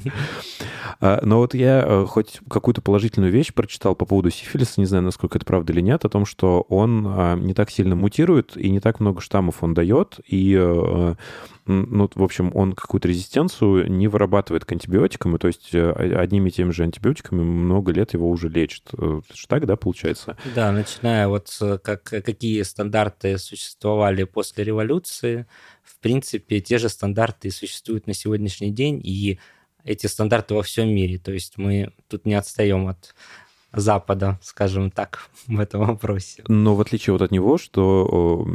[1.01, 5.05] А, Но вот я э, хоть какую-то положительную вещь прочитал по поводу сифилиса, не знаю,
[5.05, 8.71] насколько это правда или нет, о том, что он а, не так сильно мутирует и
[8.71, 11.15] не так много штаммов он дает, и, э,
[11.67, 15.91] м, ну, в общем, он какую-то резистенцию не вырабатывает к антибиотикам, и то есть э,
[15.91, 18.85] одними и теми же антибиотиками много лет его уже лечат.
[18.97, 20.37] Э, Так, да, получается?
[20.55, 25.47] Да, начиная вот э, как, какие стандарты существовали после революции,
[25.85, 29.39] в принципе, те же стандарты существуют на сегодняшний день, и
[29.85, 31.19] эти стандарты во всем мире.
[31.19, 33.15] То есть мы тут не отстаем от
[33.73, 36.43] Запада, скажем так, в этом вопросе.
[36.49, 38.49] Но в отличие вот от него, что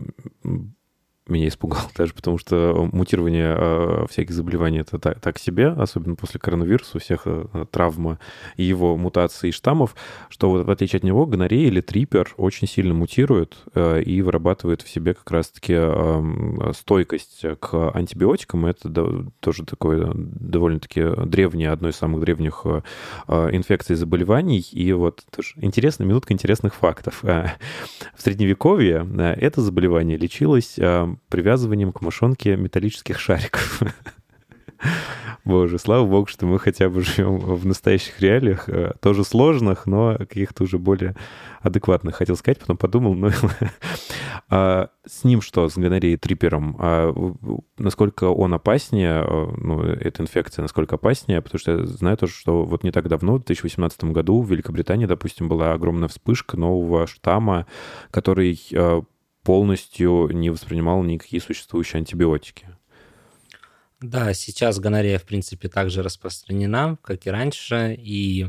[1.29, 6.39] меня испугал даже, потому что мутирование э, всяких заболеваний это так, так себе, особенно после
[6.39, 8.19] коронавируса, у всех э, травма
[8.57, 9.95] и его мутации и штаммов,
[10.29, 14.81] что вот в отличие от него гонорея или трипер очень сильно мутирует э, и вырабатывает
[14.81, 18.65] в себе как раз-таки э, стойкость к антибиотикам.
[18.65, 22.81] Это да- тоже такое довольно-таки древнее, одно из самых древних э,
[23.27, 24.59] э, инфекций и заболеваний.
[24.71, 27.23] И вот тоже интересно, минутка интересных фактов.
[27.23, 27.47] Э,
[28.15, 33.81] В Средневековье э, это заболевание лечилось э, привязыванием к мошонке металлических шариков.
[35.45, 40.15] Боже, слава богу, что мы хотя бы живем в настоящих реалиях, э, тоже сложных, но
[40.17, 41.15] каких-то уже более
[41.61, 43.31] адекватных, хотел сказать, потом подумал, ну,
[44.49, 47.13] а с ним что, с гонореей трипером, а
[47.77, 52.63] насколько он опаснее, э, ну, эта инфекция, насколько опаснее, потому что я знаю тоже, что
[52.63, 57.65] вот не так давно, в 2018 году в Великобритании, допустим, была огромная вспышка нового штамма,
[58.11, 59.01] который э,
[59.43, 62.67] полностью не воспринимал никакие существующие антибиотики.
[64.01, 68.47] Да, сейчас гонорея, в принципе, также распространена, как и раньше, и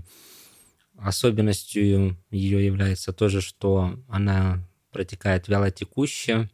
[0.97, 6.49] особенностью ее является тоже, что она протекает вялотекуще.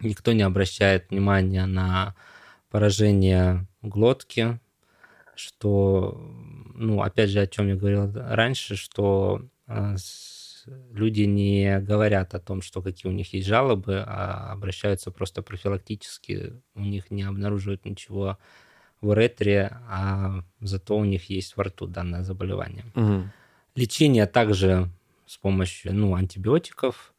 [0.00, 2.14] Никто не обращает внимания на
[2.70, 4.60] поражение глотки,
[5.34, 6.16] что,
[6.74, 9.96] ну, опять же, о чем я говорил раньше, что э,
[10.92, 16.52] люди не говорят о том, что какие у них есть жалобы, а обращаются просто профилактически.
[16.74, 18.38] У них не обнаруживают ничего
[19.00, 22.84] в уретре, а зато у них есть во рту данное заболевание.
[22.94, 23.30] Мгм.
[23.74, 24.90] Лечение также
[25.26, 27.14] с помощью ну, антибиотиков.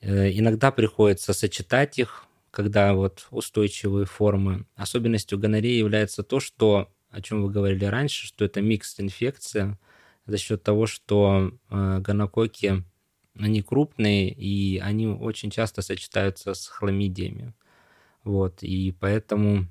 [0.00, 4.66] Э, Иногда приходится сочетать их, когда вот устойчивые формы.
[4.76, 9.78] Особенностью гонореи является то, что, о чем вы говорили раньше, что это микс-инфекция
[10.28, 12.84] за счет того, что э, гонококи,
[13.38, 17.54] они крупные, и они очень часто сочетаются с хламидиями.
[18.24, 19.66] Вот, и поэтому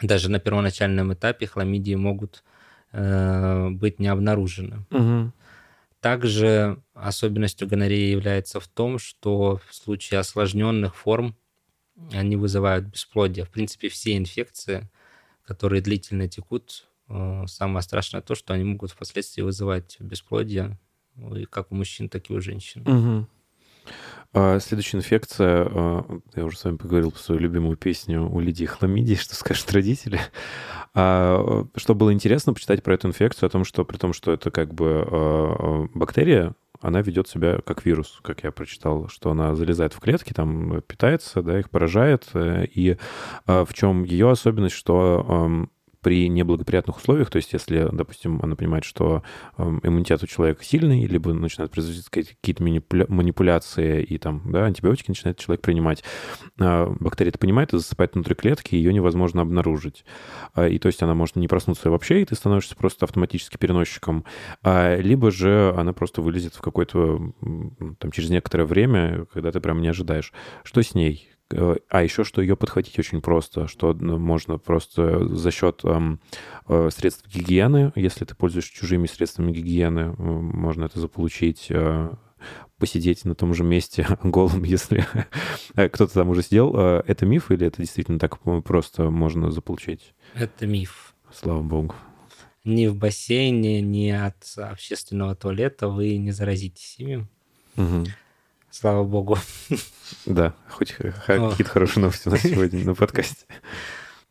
[0.00, 2.42] даже на первоначальном этапе хламидии могут
[2.90, 4.84] э, быть не обнаружены.
[4.90, 5.32] Мгм.
[6.00, 11.36] Также особенностью гонореи является в том, что в случае осложненных форм
[12.10, 13.44] они вызывают бесплодие.
[13.44, 14.90] В принципе, все инфекции,
[15.44, 16.88] которые длительно текут,
[17.46, 20.78] самое страшное то, что они могут впоследствии вызывать бесплодие,
[21.14, 22.82] ну, и как у мужчин, так и у женщин.
[22.86, 23.28] Мгм.
[24.34, 28.64] А, Следующая инфекция, а, я уже с вами поговорил про свою любимую песню у Лидии
[28.64, 30.20] Хламидии, что скажут родители.
[30.94, 34.50] А, Что было интересно почитать про эту инфекцию, о том, что при том, что это
[34.50, 39.92] как бы а, бактерия, она ведет себя как вирус, как я прочитал, что она залезает
[39.92, 42.26] в клетки, там питается, да, их поражает.
[42.34, 42.96] э, И
[43.46, 45.68] а, в чем ее особенность, что
[46.02, 49.22] при неблагоприятных условиях, то есть если, допустим, она понимает, что
[49.56, 54.64] эм, иммунитет у человека сильный, либо начинают производить какие- какие-то манипуля- манипуляции, и там, да,
[54.66, 56.02] антибиотики начинает человек принимать.
[56.60, 60.04] А, Бактерия это понимает и засыпает внутри клетки, ее невозможно обнаружить.
[60.54, 64.24] А, И то есть она может не проснуться вообще, и ты становишься просто автоматически переносчиком.
[64.62, 69.60] А, Либо же она просто вылезет в какое-то, м, там, через некоторое время, когда ты
[69.60, 70.32] прям не ожидаешь.
[70.64, 71.28] Что с ней?
[71.52, 76.20] Э, А еще что ее подхватить очень просто, что ну, можно просто за счет эм,
[76.68, 82.10] э, средств гигиены, если ты пользуешься чужими средствами гигиены, можно это заполучить, э,
[82.78, 85.06] посидеть на том же месте голым, если
[85.74, 86.74] кто-то там уже сидел.
[86.76, 90.14] Это миф или это действительно так просто можно заполучить?
[90.34, 91.14] Это миф.
[91.32, 91.94] Слава богу.
[92.64, 97.26] Ни в бассейне, ни от общественного туалета вы не заразитесь ими.
[97.76, 98.06] Мгм.
[98.72, 99.36] Слава богу.
[100.24, 103.44] Да, хоть какие-то хорошие новости у нас сегодня на подкасте.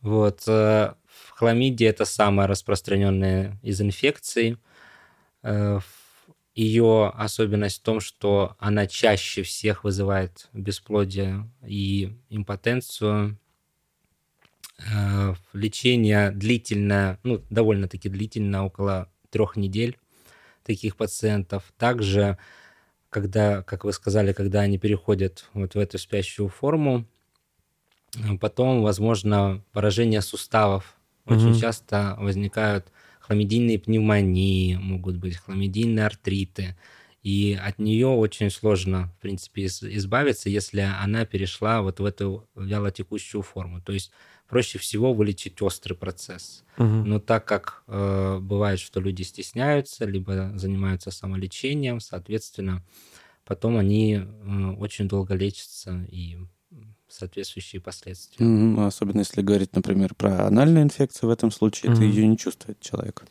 [0.00, 0.42] Вот.
[0.48, 0.94] э,
[1.30, 4.58] Хламидия– это самая распространенная из инфекций.
[5.44, 5.78] Э,
[6.56, 13.38] Ее особенность в том, что она чаще всех вызывает бесплодие и импотенцию.
[14.92, 19.96] Э, Лечение длительное, ну, довольно-таки длительное, около трех недель
[20.64, 21.72] таких пациентов.
[21.78, 22.38] Также,
[23.12, 27.06] когда, как вы сказали, когда они переходят вот в эту спящую форму,
[28.16, 30.96] э, потом, возможно, поражение суставов.
[31.26, 31.60] Очень Мгм.
[31.60, 32.86] часто возникают
[33.20, 36.76] хламидийные пневмонии, могут быть хламидийные артриты.
[37.22, 42.48] И от нее очень сложно, в принципе, из- избавиться, если она перешла вот в эту
[42.56, 43.80] вялотекущую форму.
[43.80, 44.10] То есть
[44.52, 46.62] проще всего вылечить острый процесс.
[46.76, 47.08] Мгм.
[47.08, 52.84] Но так как э, бывает, что люди стесняются, либо занимаются самолечением, соответственно,
[53.46, 56.36] потом они э, очень долго лечатся и
[57.08, 58.44] соответствующие последствия.
[58.44, 62.10] Ну, Особенно если говорить, например, про анальную инфекцию, в этом случае это Мгм.
[62.10, 63.24] ее не чувствует человек.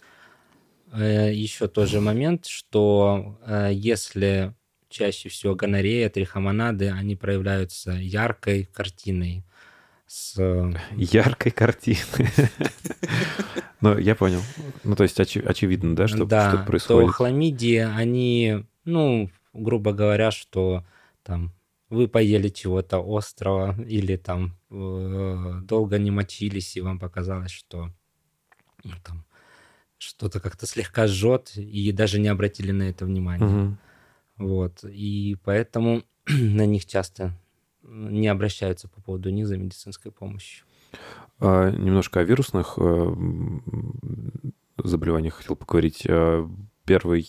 [0.91, 4.55] Э, Еще тоже момент, что э, если
[4.89, 9.45] чаще всего гонорея, трихомонады, они проявляются яркой картиной
[10.11, 11.97] с э, Яркой картины.
[13.83, 14.41] Ну, я понял.
[14.83, 17.15] Ну, то есть очевидно, да, что да, что-то то происходит.
[17.15, 20.85] хламидии, они, ну, грубо говоря, что
[21.23, 21.51] там
[21.89, 27.89] вы поели чего-то острого или там э, долго не мочились, и вам показалось, что
[28.83, 29.25] ну, там
[29.97, 33.49] что-то как-то слегка жжет, и даже не обратили на это внимание.
[33.49, 33.77] Мгм.
[34.37, 34.83] Вот.
[34.83, 37.35] И поэтому на них часто
[37.91, 40.65] не обращаются по поводу них за медицинской помощью.
[41.39, 43.15] А, Немножко о вирусных э,
[44.77, 46.03] заболеваниях хотел поговорить.
[46.07, 46.49] А,
[46.85, 47.27] Первый,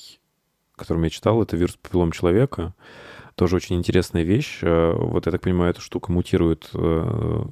[0.77, 2.75] которым я читал, это вирус папиллом человека.
[3.35, 4.61] Тоже очень интересная вещь.
[4.63, 7.45] А, Вот я так понимаю, эта штука мутирует э,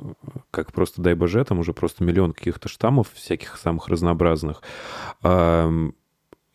[0.51, 4.63] как просто дай боже, там уже просто миллион каких-то штаммов всяких самых разнообразных.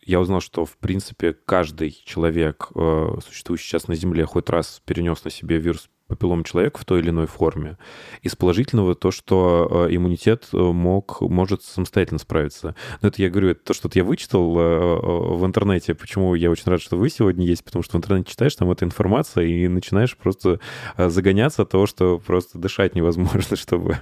[0.06, 5.24] Я узнал, что, в принципе, каждый человек, э, существующий сейчас на Земле, хоть раз перенес
[5.24, 7.78] на себе вирус папиллом человека в той или иной форме.
[8.22, 12.74] Из положительного то, что э, иммунитет э, мог, может самостоятельно справиться.
[13.02, 15.94] Но это я говорю, это то, что я вычитал э, в интернете.
[15.94, 18.84] Почему я очень рад, что вы сегодня есть, потому что в интернете читаешь, там эта
[18.84, 20.60] информация, и начинаешь просто
[20.96, 23.98] загоняться от того, что просто дышать невозможно, чтобы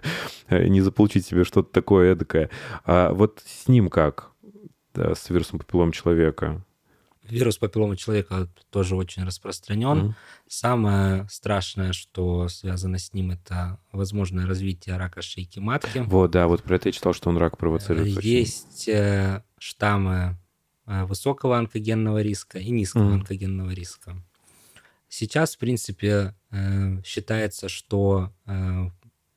[0.51, 2.51] не заполучить себе что-то такое эдакое.
[2.85, 4.33] А вот с ним как?
[4.95, 6.63] Да, с вирусом папиллом человека?
[7.25, 9.97] Вирус папиллома человека тоже очень распространен.
[9.99, 10.17] Мгм.
[10.47, 15.99] Самое страшное, что связано с ним, это возможное развитие рака шейки матки.
[16.07, 18.17] Вот, да, вот про это я читал, что он рак провоцирует.
[18.19, 18.29] очень.
[18.29, 20.37] Есть э, штаммы
[20.87, 23.15] э, высокого онкогенного риска и низкого Мгм.
[23.15, 24.17] онкогенного риска.
[25.09, 28.91] Сейчас, в принципе, э, считается, что э,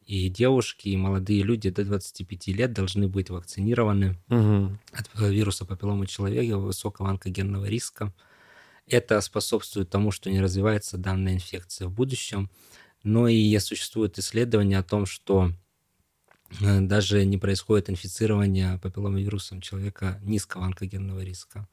[0.08, 4.80] и девушки, и молодые люди до 25 лет должны быть вакцинированы Мгм.
[4.94, 8.14] от вируса папилломы человека высокого онкогенного риска.
[8.88, 12.50] Это способствует тому, что не развивается данная инфекция в будущем.
[13.04, 15.52] Но и существуют исследования о том, что
[16.62, 21.68] э, даже не происходит инфицирование папилломовирусом человека низкого онкогенного риска.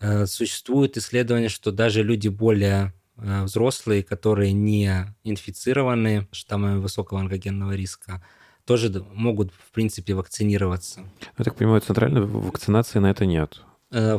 [0.00, 8.22] Э, Существует исследование, что даже люди более взрослые, которые не инфицированы штаммами высокого онкогенного риска,
[8.64, 11.00] тоже могут, в принципе, вакцинироваться.
[11.38, 13.60] Я так понимаю, центральной вакцинации на это нет.
[13.90, 14.18] Э,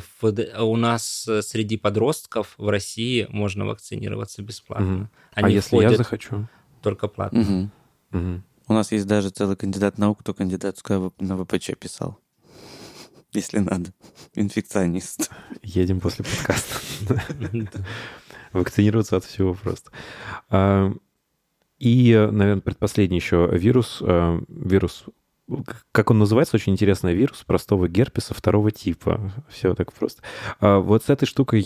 [0.59, 5.09] У нас э, среди подростков в России можно вакцинироваться бесплатно.
[5.33, 6.47] А Они если я захочу?
[6.81, 7.39] только платно.
[7.41, 7.71] Мгм.
[8.11, 8.43] Мгм.
[8.67, 12.19] У нас есть даже целый кандидат наук, кто кандидатскую на ВПЧ писал.
[13.33, 13.91] Если надо.
[14.35, 15.29] Инфекционист.
[15.61, 16.75] Едем после подкаста.
[18.55, 19.91] Вакцинироваться от всего просто.
[21.77, 24.01] И, наверное, предпоследний еще вирус.
[24.47, 25.05] Вирус,
[25.91, 29.31] как он называется, очень интересный вирус простого герпеса второго типа.
[29.49, 30.23] Все так просто.
[30.59, 31.63] А Вот с этой штукой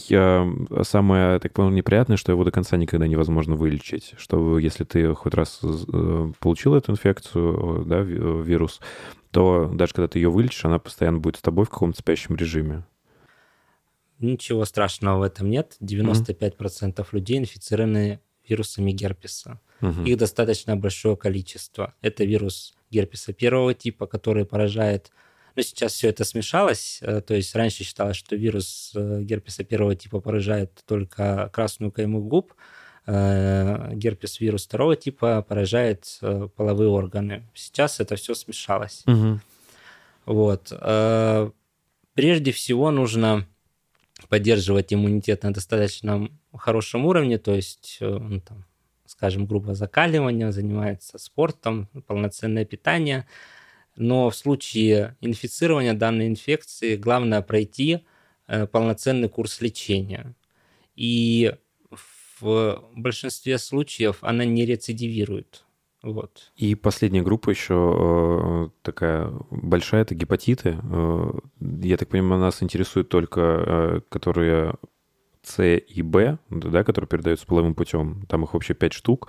[0.84, 4.16] самое, так понял, неприятное, что его до конца никогда невозможно вылечить.
[4.18, 8.82] Что если ты хоть раз э, получил эту инфекцию, да, ви- вирус,
[9.32, 12.84] то даже когда ты ее вылечишь, она постоянно будет с тобой в каком-то спящем режиме.
[14.20, 15.78] Ничего страшного в этом нет.
[15.82, 19.60] 95% людей инфицированы вирусами герпеса.
[19.82, 20.04] Мгм.
[20.06, 21.94] Их достаточно большое количество.
[22.02, 25.12] Это вирус герпеса первого типа, который поражает...
[25.56, 27.00] Ну, сейчас все это смешалось.
[27.02, 32.22] э, То есть раньше считалось, что вирус э, герпеса первого типа поражает только красную кайму
[32.22, 32.54] губ.
[33.06, 36.20] Э, Герпес вирус второго типа поражает
[36.56, 37.44] половые органы.
[37.54, 39.04] Сейчас это все смешалось.
[39.06, 39.42] Мгм.
[40.26, 40.72] Вот.
[42.14, 43.48] Прежде всего нужно
[44.28, 48.66] поддерживать иммунитет на достаточно хорошем уровне, то есть, э, ну, там,
[49.06, 53.28] скажем, грубо закаливание, занимается спортом, полноценное питание.
[53.96, 58.06] Но в случае инфицирования данной инфекции главное пройти
[58.48, 60.36] э, полноценный курс лечения.
[60.96, 61.54] И
[62.40, 65.66] в большинстве случаев она не рецидивирует.
[66.02, 66.52] Вот.
[66.56, 70.80] И последняя группа еще э, такая большая, это гепатиты.
[70.82, 74.76] Э, Я так понимаю, нас интересуют только э, которые
[75.42, 78.26] С и Б, да, которые передаются половым путем.
[78.30, 79.28] Там их вообще пять штук.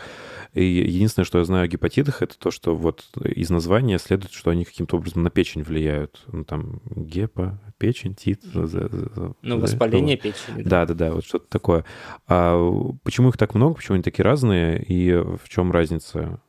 [0.54, 4.50] И единственное, что я знаю о гепатитах, это то, что вот из названия следует, что
[4.50, 6.22] они каким-то образом на печень влияют.
[6.28, 8.42] Ну, там гепа, печень, тит.
[8.52, 10.62] Ну, воспаление печени.
[10.62, 11.84] Да, да, да, вот что-то такое.
[12.28, 12.56] А
[13.02, 16.40] почему их так много, почему они такие разные, и в чем разница?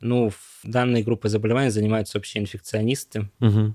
[0.00, 3.74] Ну, в данной группой заболеваний занимаются вообще инфекционисты, Мгм.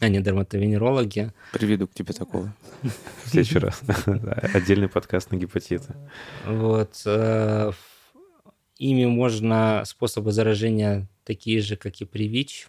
[0.00, 1.32] а не дерматовенерологи.
[1.52, 2.54] Приведу к тебе такого.
[2.82, 3.80] В следующий раз.
[4.54, 5.94] Отдельный подкаст на гепатиты.
[6.46, 7.00] Вот.
[7.06, 7.72] э,
[8.78, 12.68] Ими можно способы заражения такие же, как и при ВИЧ,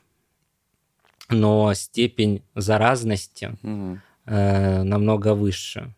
[1.29, 3.57] но степень заразности
[4.25, 5.93] э, намного выше.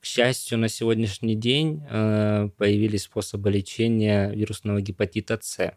[0.00, 5.72] К счастью, на сегодняшний день э, появились способы лечения вирусного гепатита С.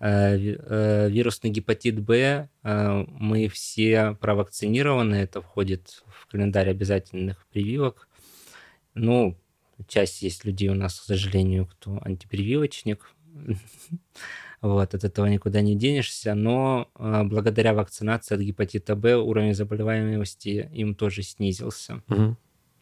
[0.00, 8.08] Э, э, Вирусный гепатит Б э, мы все провакцинированы, это входит в календарь обязательных прививок.
[8.94, 9.36] Ну,
[9.88, 13.10] часть есть людей у нас, к сожалению, кто антипрививочник.
[14.62, 20.94] Вот, от этого никуда не денешься, но благодаря вакцинации от гепатита Б уровень заболеваемости им
[20.94, 22.02] тоже снизился.
[22.08, 22.36] Мгм.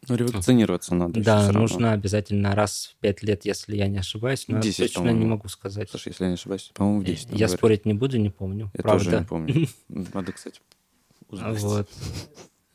[0.09, 1.21] Ну, ревакцинироваться надо.
[1.21, 5.11] да, нужно обязательно раз в пять лет, если я не ошибаюсь, но я 10, точно
[5.11, 5.91] не могу сказать.
[5.91, 7.29] Слушай, если я не ошибаюсь, по-моему, в 10.
[7.29, 8.71] там я спорить не буду, не помню.
[8.75, 9.05] Я правда.
[9.05, 9.69] тоже не помню.
[9.89, 10.61] Надо, кстати,
[11.29, 11.61] узнать.
[11.61, 11.89] Вот.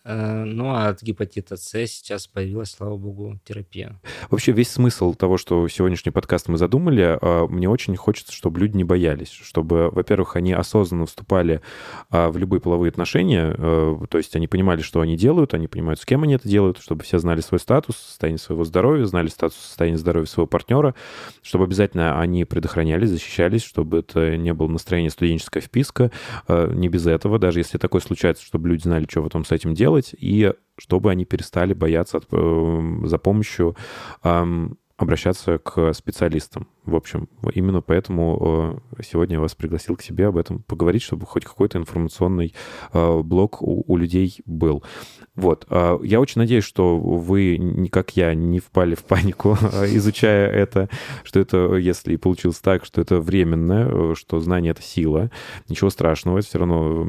[0.05, 3.99] Э, Ну, а от гепатита С сейчас появилась, слава богу, терапия.
[4.29, 8.75] Вообще весь смысл того, что сегодняшний подкаст мы задумали, а, мне очень хочется, чтобы люди
[8.75, 11.61] не боялись, чтобы, во-первых, они осознанно вступали
[12.09, 15.99] а, в любые половые отношения, э, то есть они понимали, что они делают, они понимают,
[16.01, 19.57] с кем они это делают, чтобы все знали свой статус, состояние своего здоровья, знали статус
[19.57, 20.95] состояния здоровья своего партнера,
[21.41, 26.11] чтобы обязательно они предохранялись, защищались, чтобы это не было настроение студенческая вписка,
[26.47, 29.73] э, не без этого, даже если такое случается, чтобы люди знали, что потом с этим
[29.73, 33.75] делать, и чтобы они перестали бояться э, за помощью
[34.97, 36.67] обращаться к специалистам.
[36.85, 41.25] В общем, именно поэтому э, сегодня я вас пригласил к себе об этом поговорить, чтобы
[41.25, 42.53] хоть какой-то информационный
[42.91, 44.83] э, блок у, людей был.
[45.33, 45.65] Вот.
[45.69, 49.53] А, Я очень надеюсь, что вы, как я, не впали в панику,
[49.85, 50.89] изучая это,
[51.23, 55.31] что это, если получилось так, что это временно, э, что знание— это сила.
[55.69, 57.07] Ничего страшного, это все равно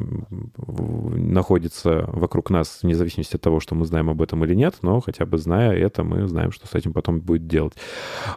[1.17, 5.01] находится вокруг нас, вне зависимости от того, что мы знаем об этом или нет, но
[5.01, 7.73] хотя бы зная это, мы знаем, что с этим потом будет делать.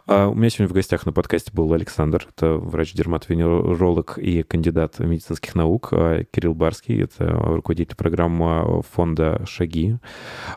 [0.05, 5.55] А, У меня сегодня в гостях на подкасте был Александр, это врач-дерматовенеролог и кандидат медицинских
[5.55, 9.97] наук, а Кирилл Барский, это руководитель программы фонда «Шаги».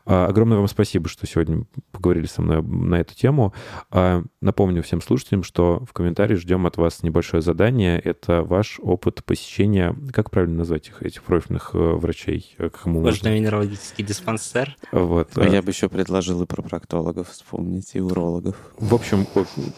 [0.04, 3.54] А, Огромное вам спасибо, что сегодня поговорили со мной на эту тему.
[3.90, 7.98] А, Напомню всем слушателям, что в комментарии ждем от вас небольшое задание.
[8.00, 12.54] Это ваш опыт посещения, как правильно назвать их, этих профильных э, врачей?
[12.58, 13.10] Э, Кому можно?
[13.10, 14.76] Кожно-венерологический диспансер.
[14.90, 15.30] Вот.
[15.36, 18.56] А э, я бы еще предложил и про проктологов вспомнить, и урологов.
[18.78, 19.26] В общем,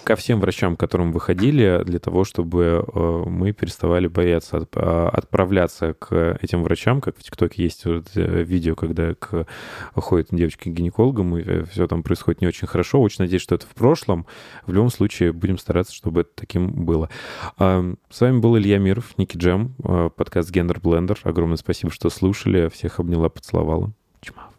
[0.02, 5.08] ко всем врачам, к которым вы ходили, для того, чтобы э, мы переставали бояться а,
[5.08, 9.46] отправляться к этим врачам, как в ТикТоке есть вот э, видео, когда к,
[9.94, 13.00] ходят девочки к гинекологам, и все там происходит не очень хорошо.
[13.00, 14.26] Очень надеюсь, что это в прошлом.
[14.66, 17.08] В любом случае, будем стараться, чтобы это таким было.
[17.58, 21.18] С вами был Илья Миров, Ники Джем, э, подкаст «Гендер Блендер».
[21.22, 22.68] Огромное спасибо, что слушали.
[22.68, 23.92] Всех обняла, поцеловала.
[24.20, 24.53] Чмау.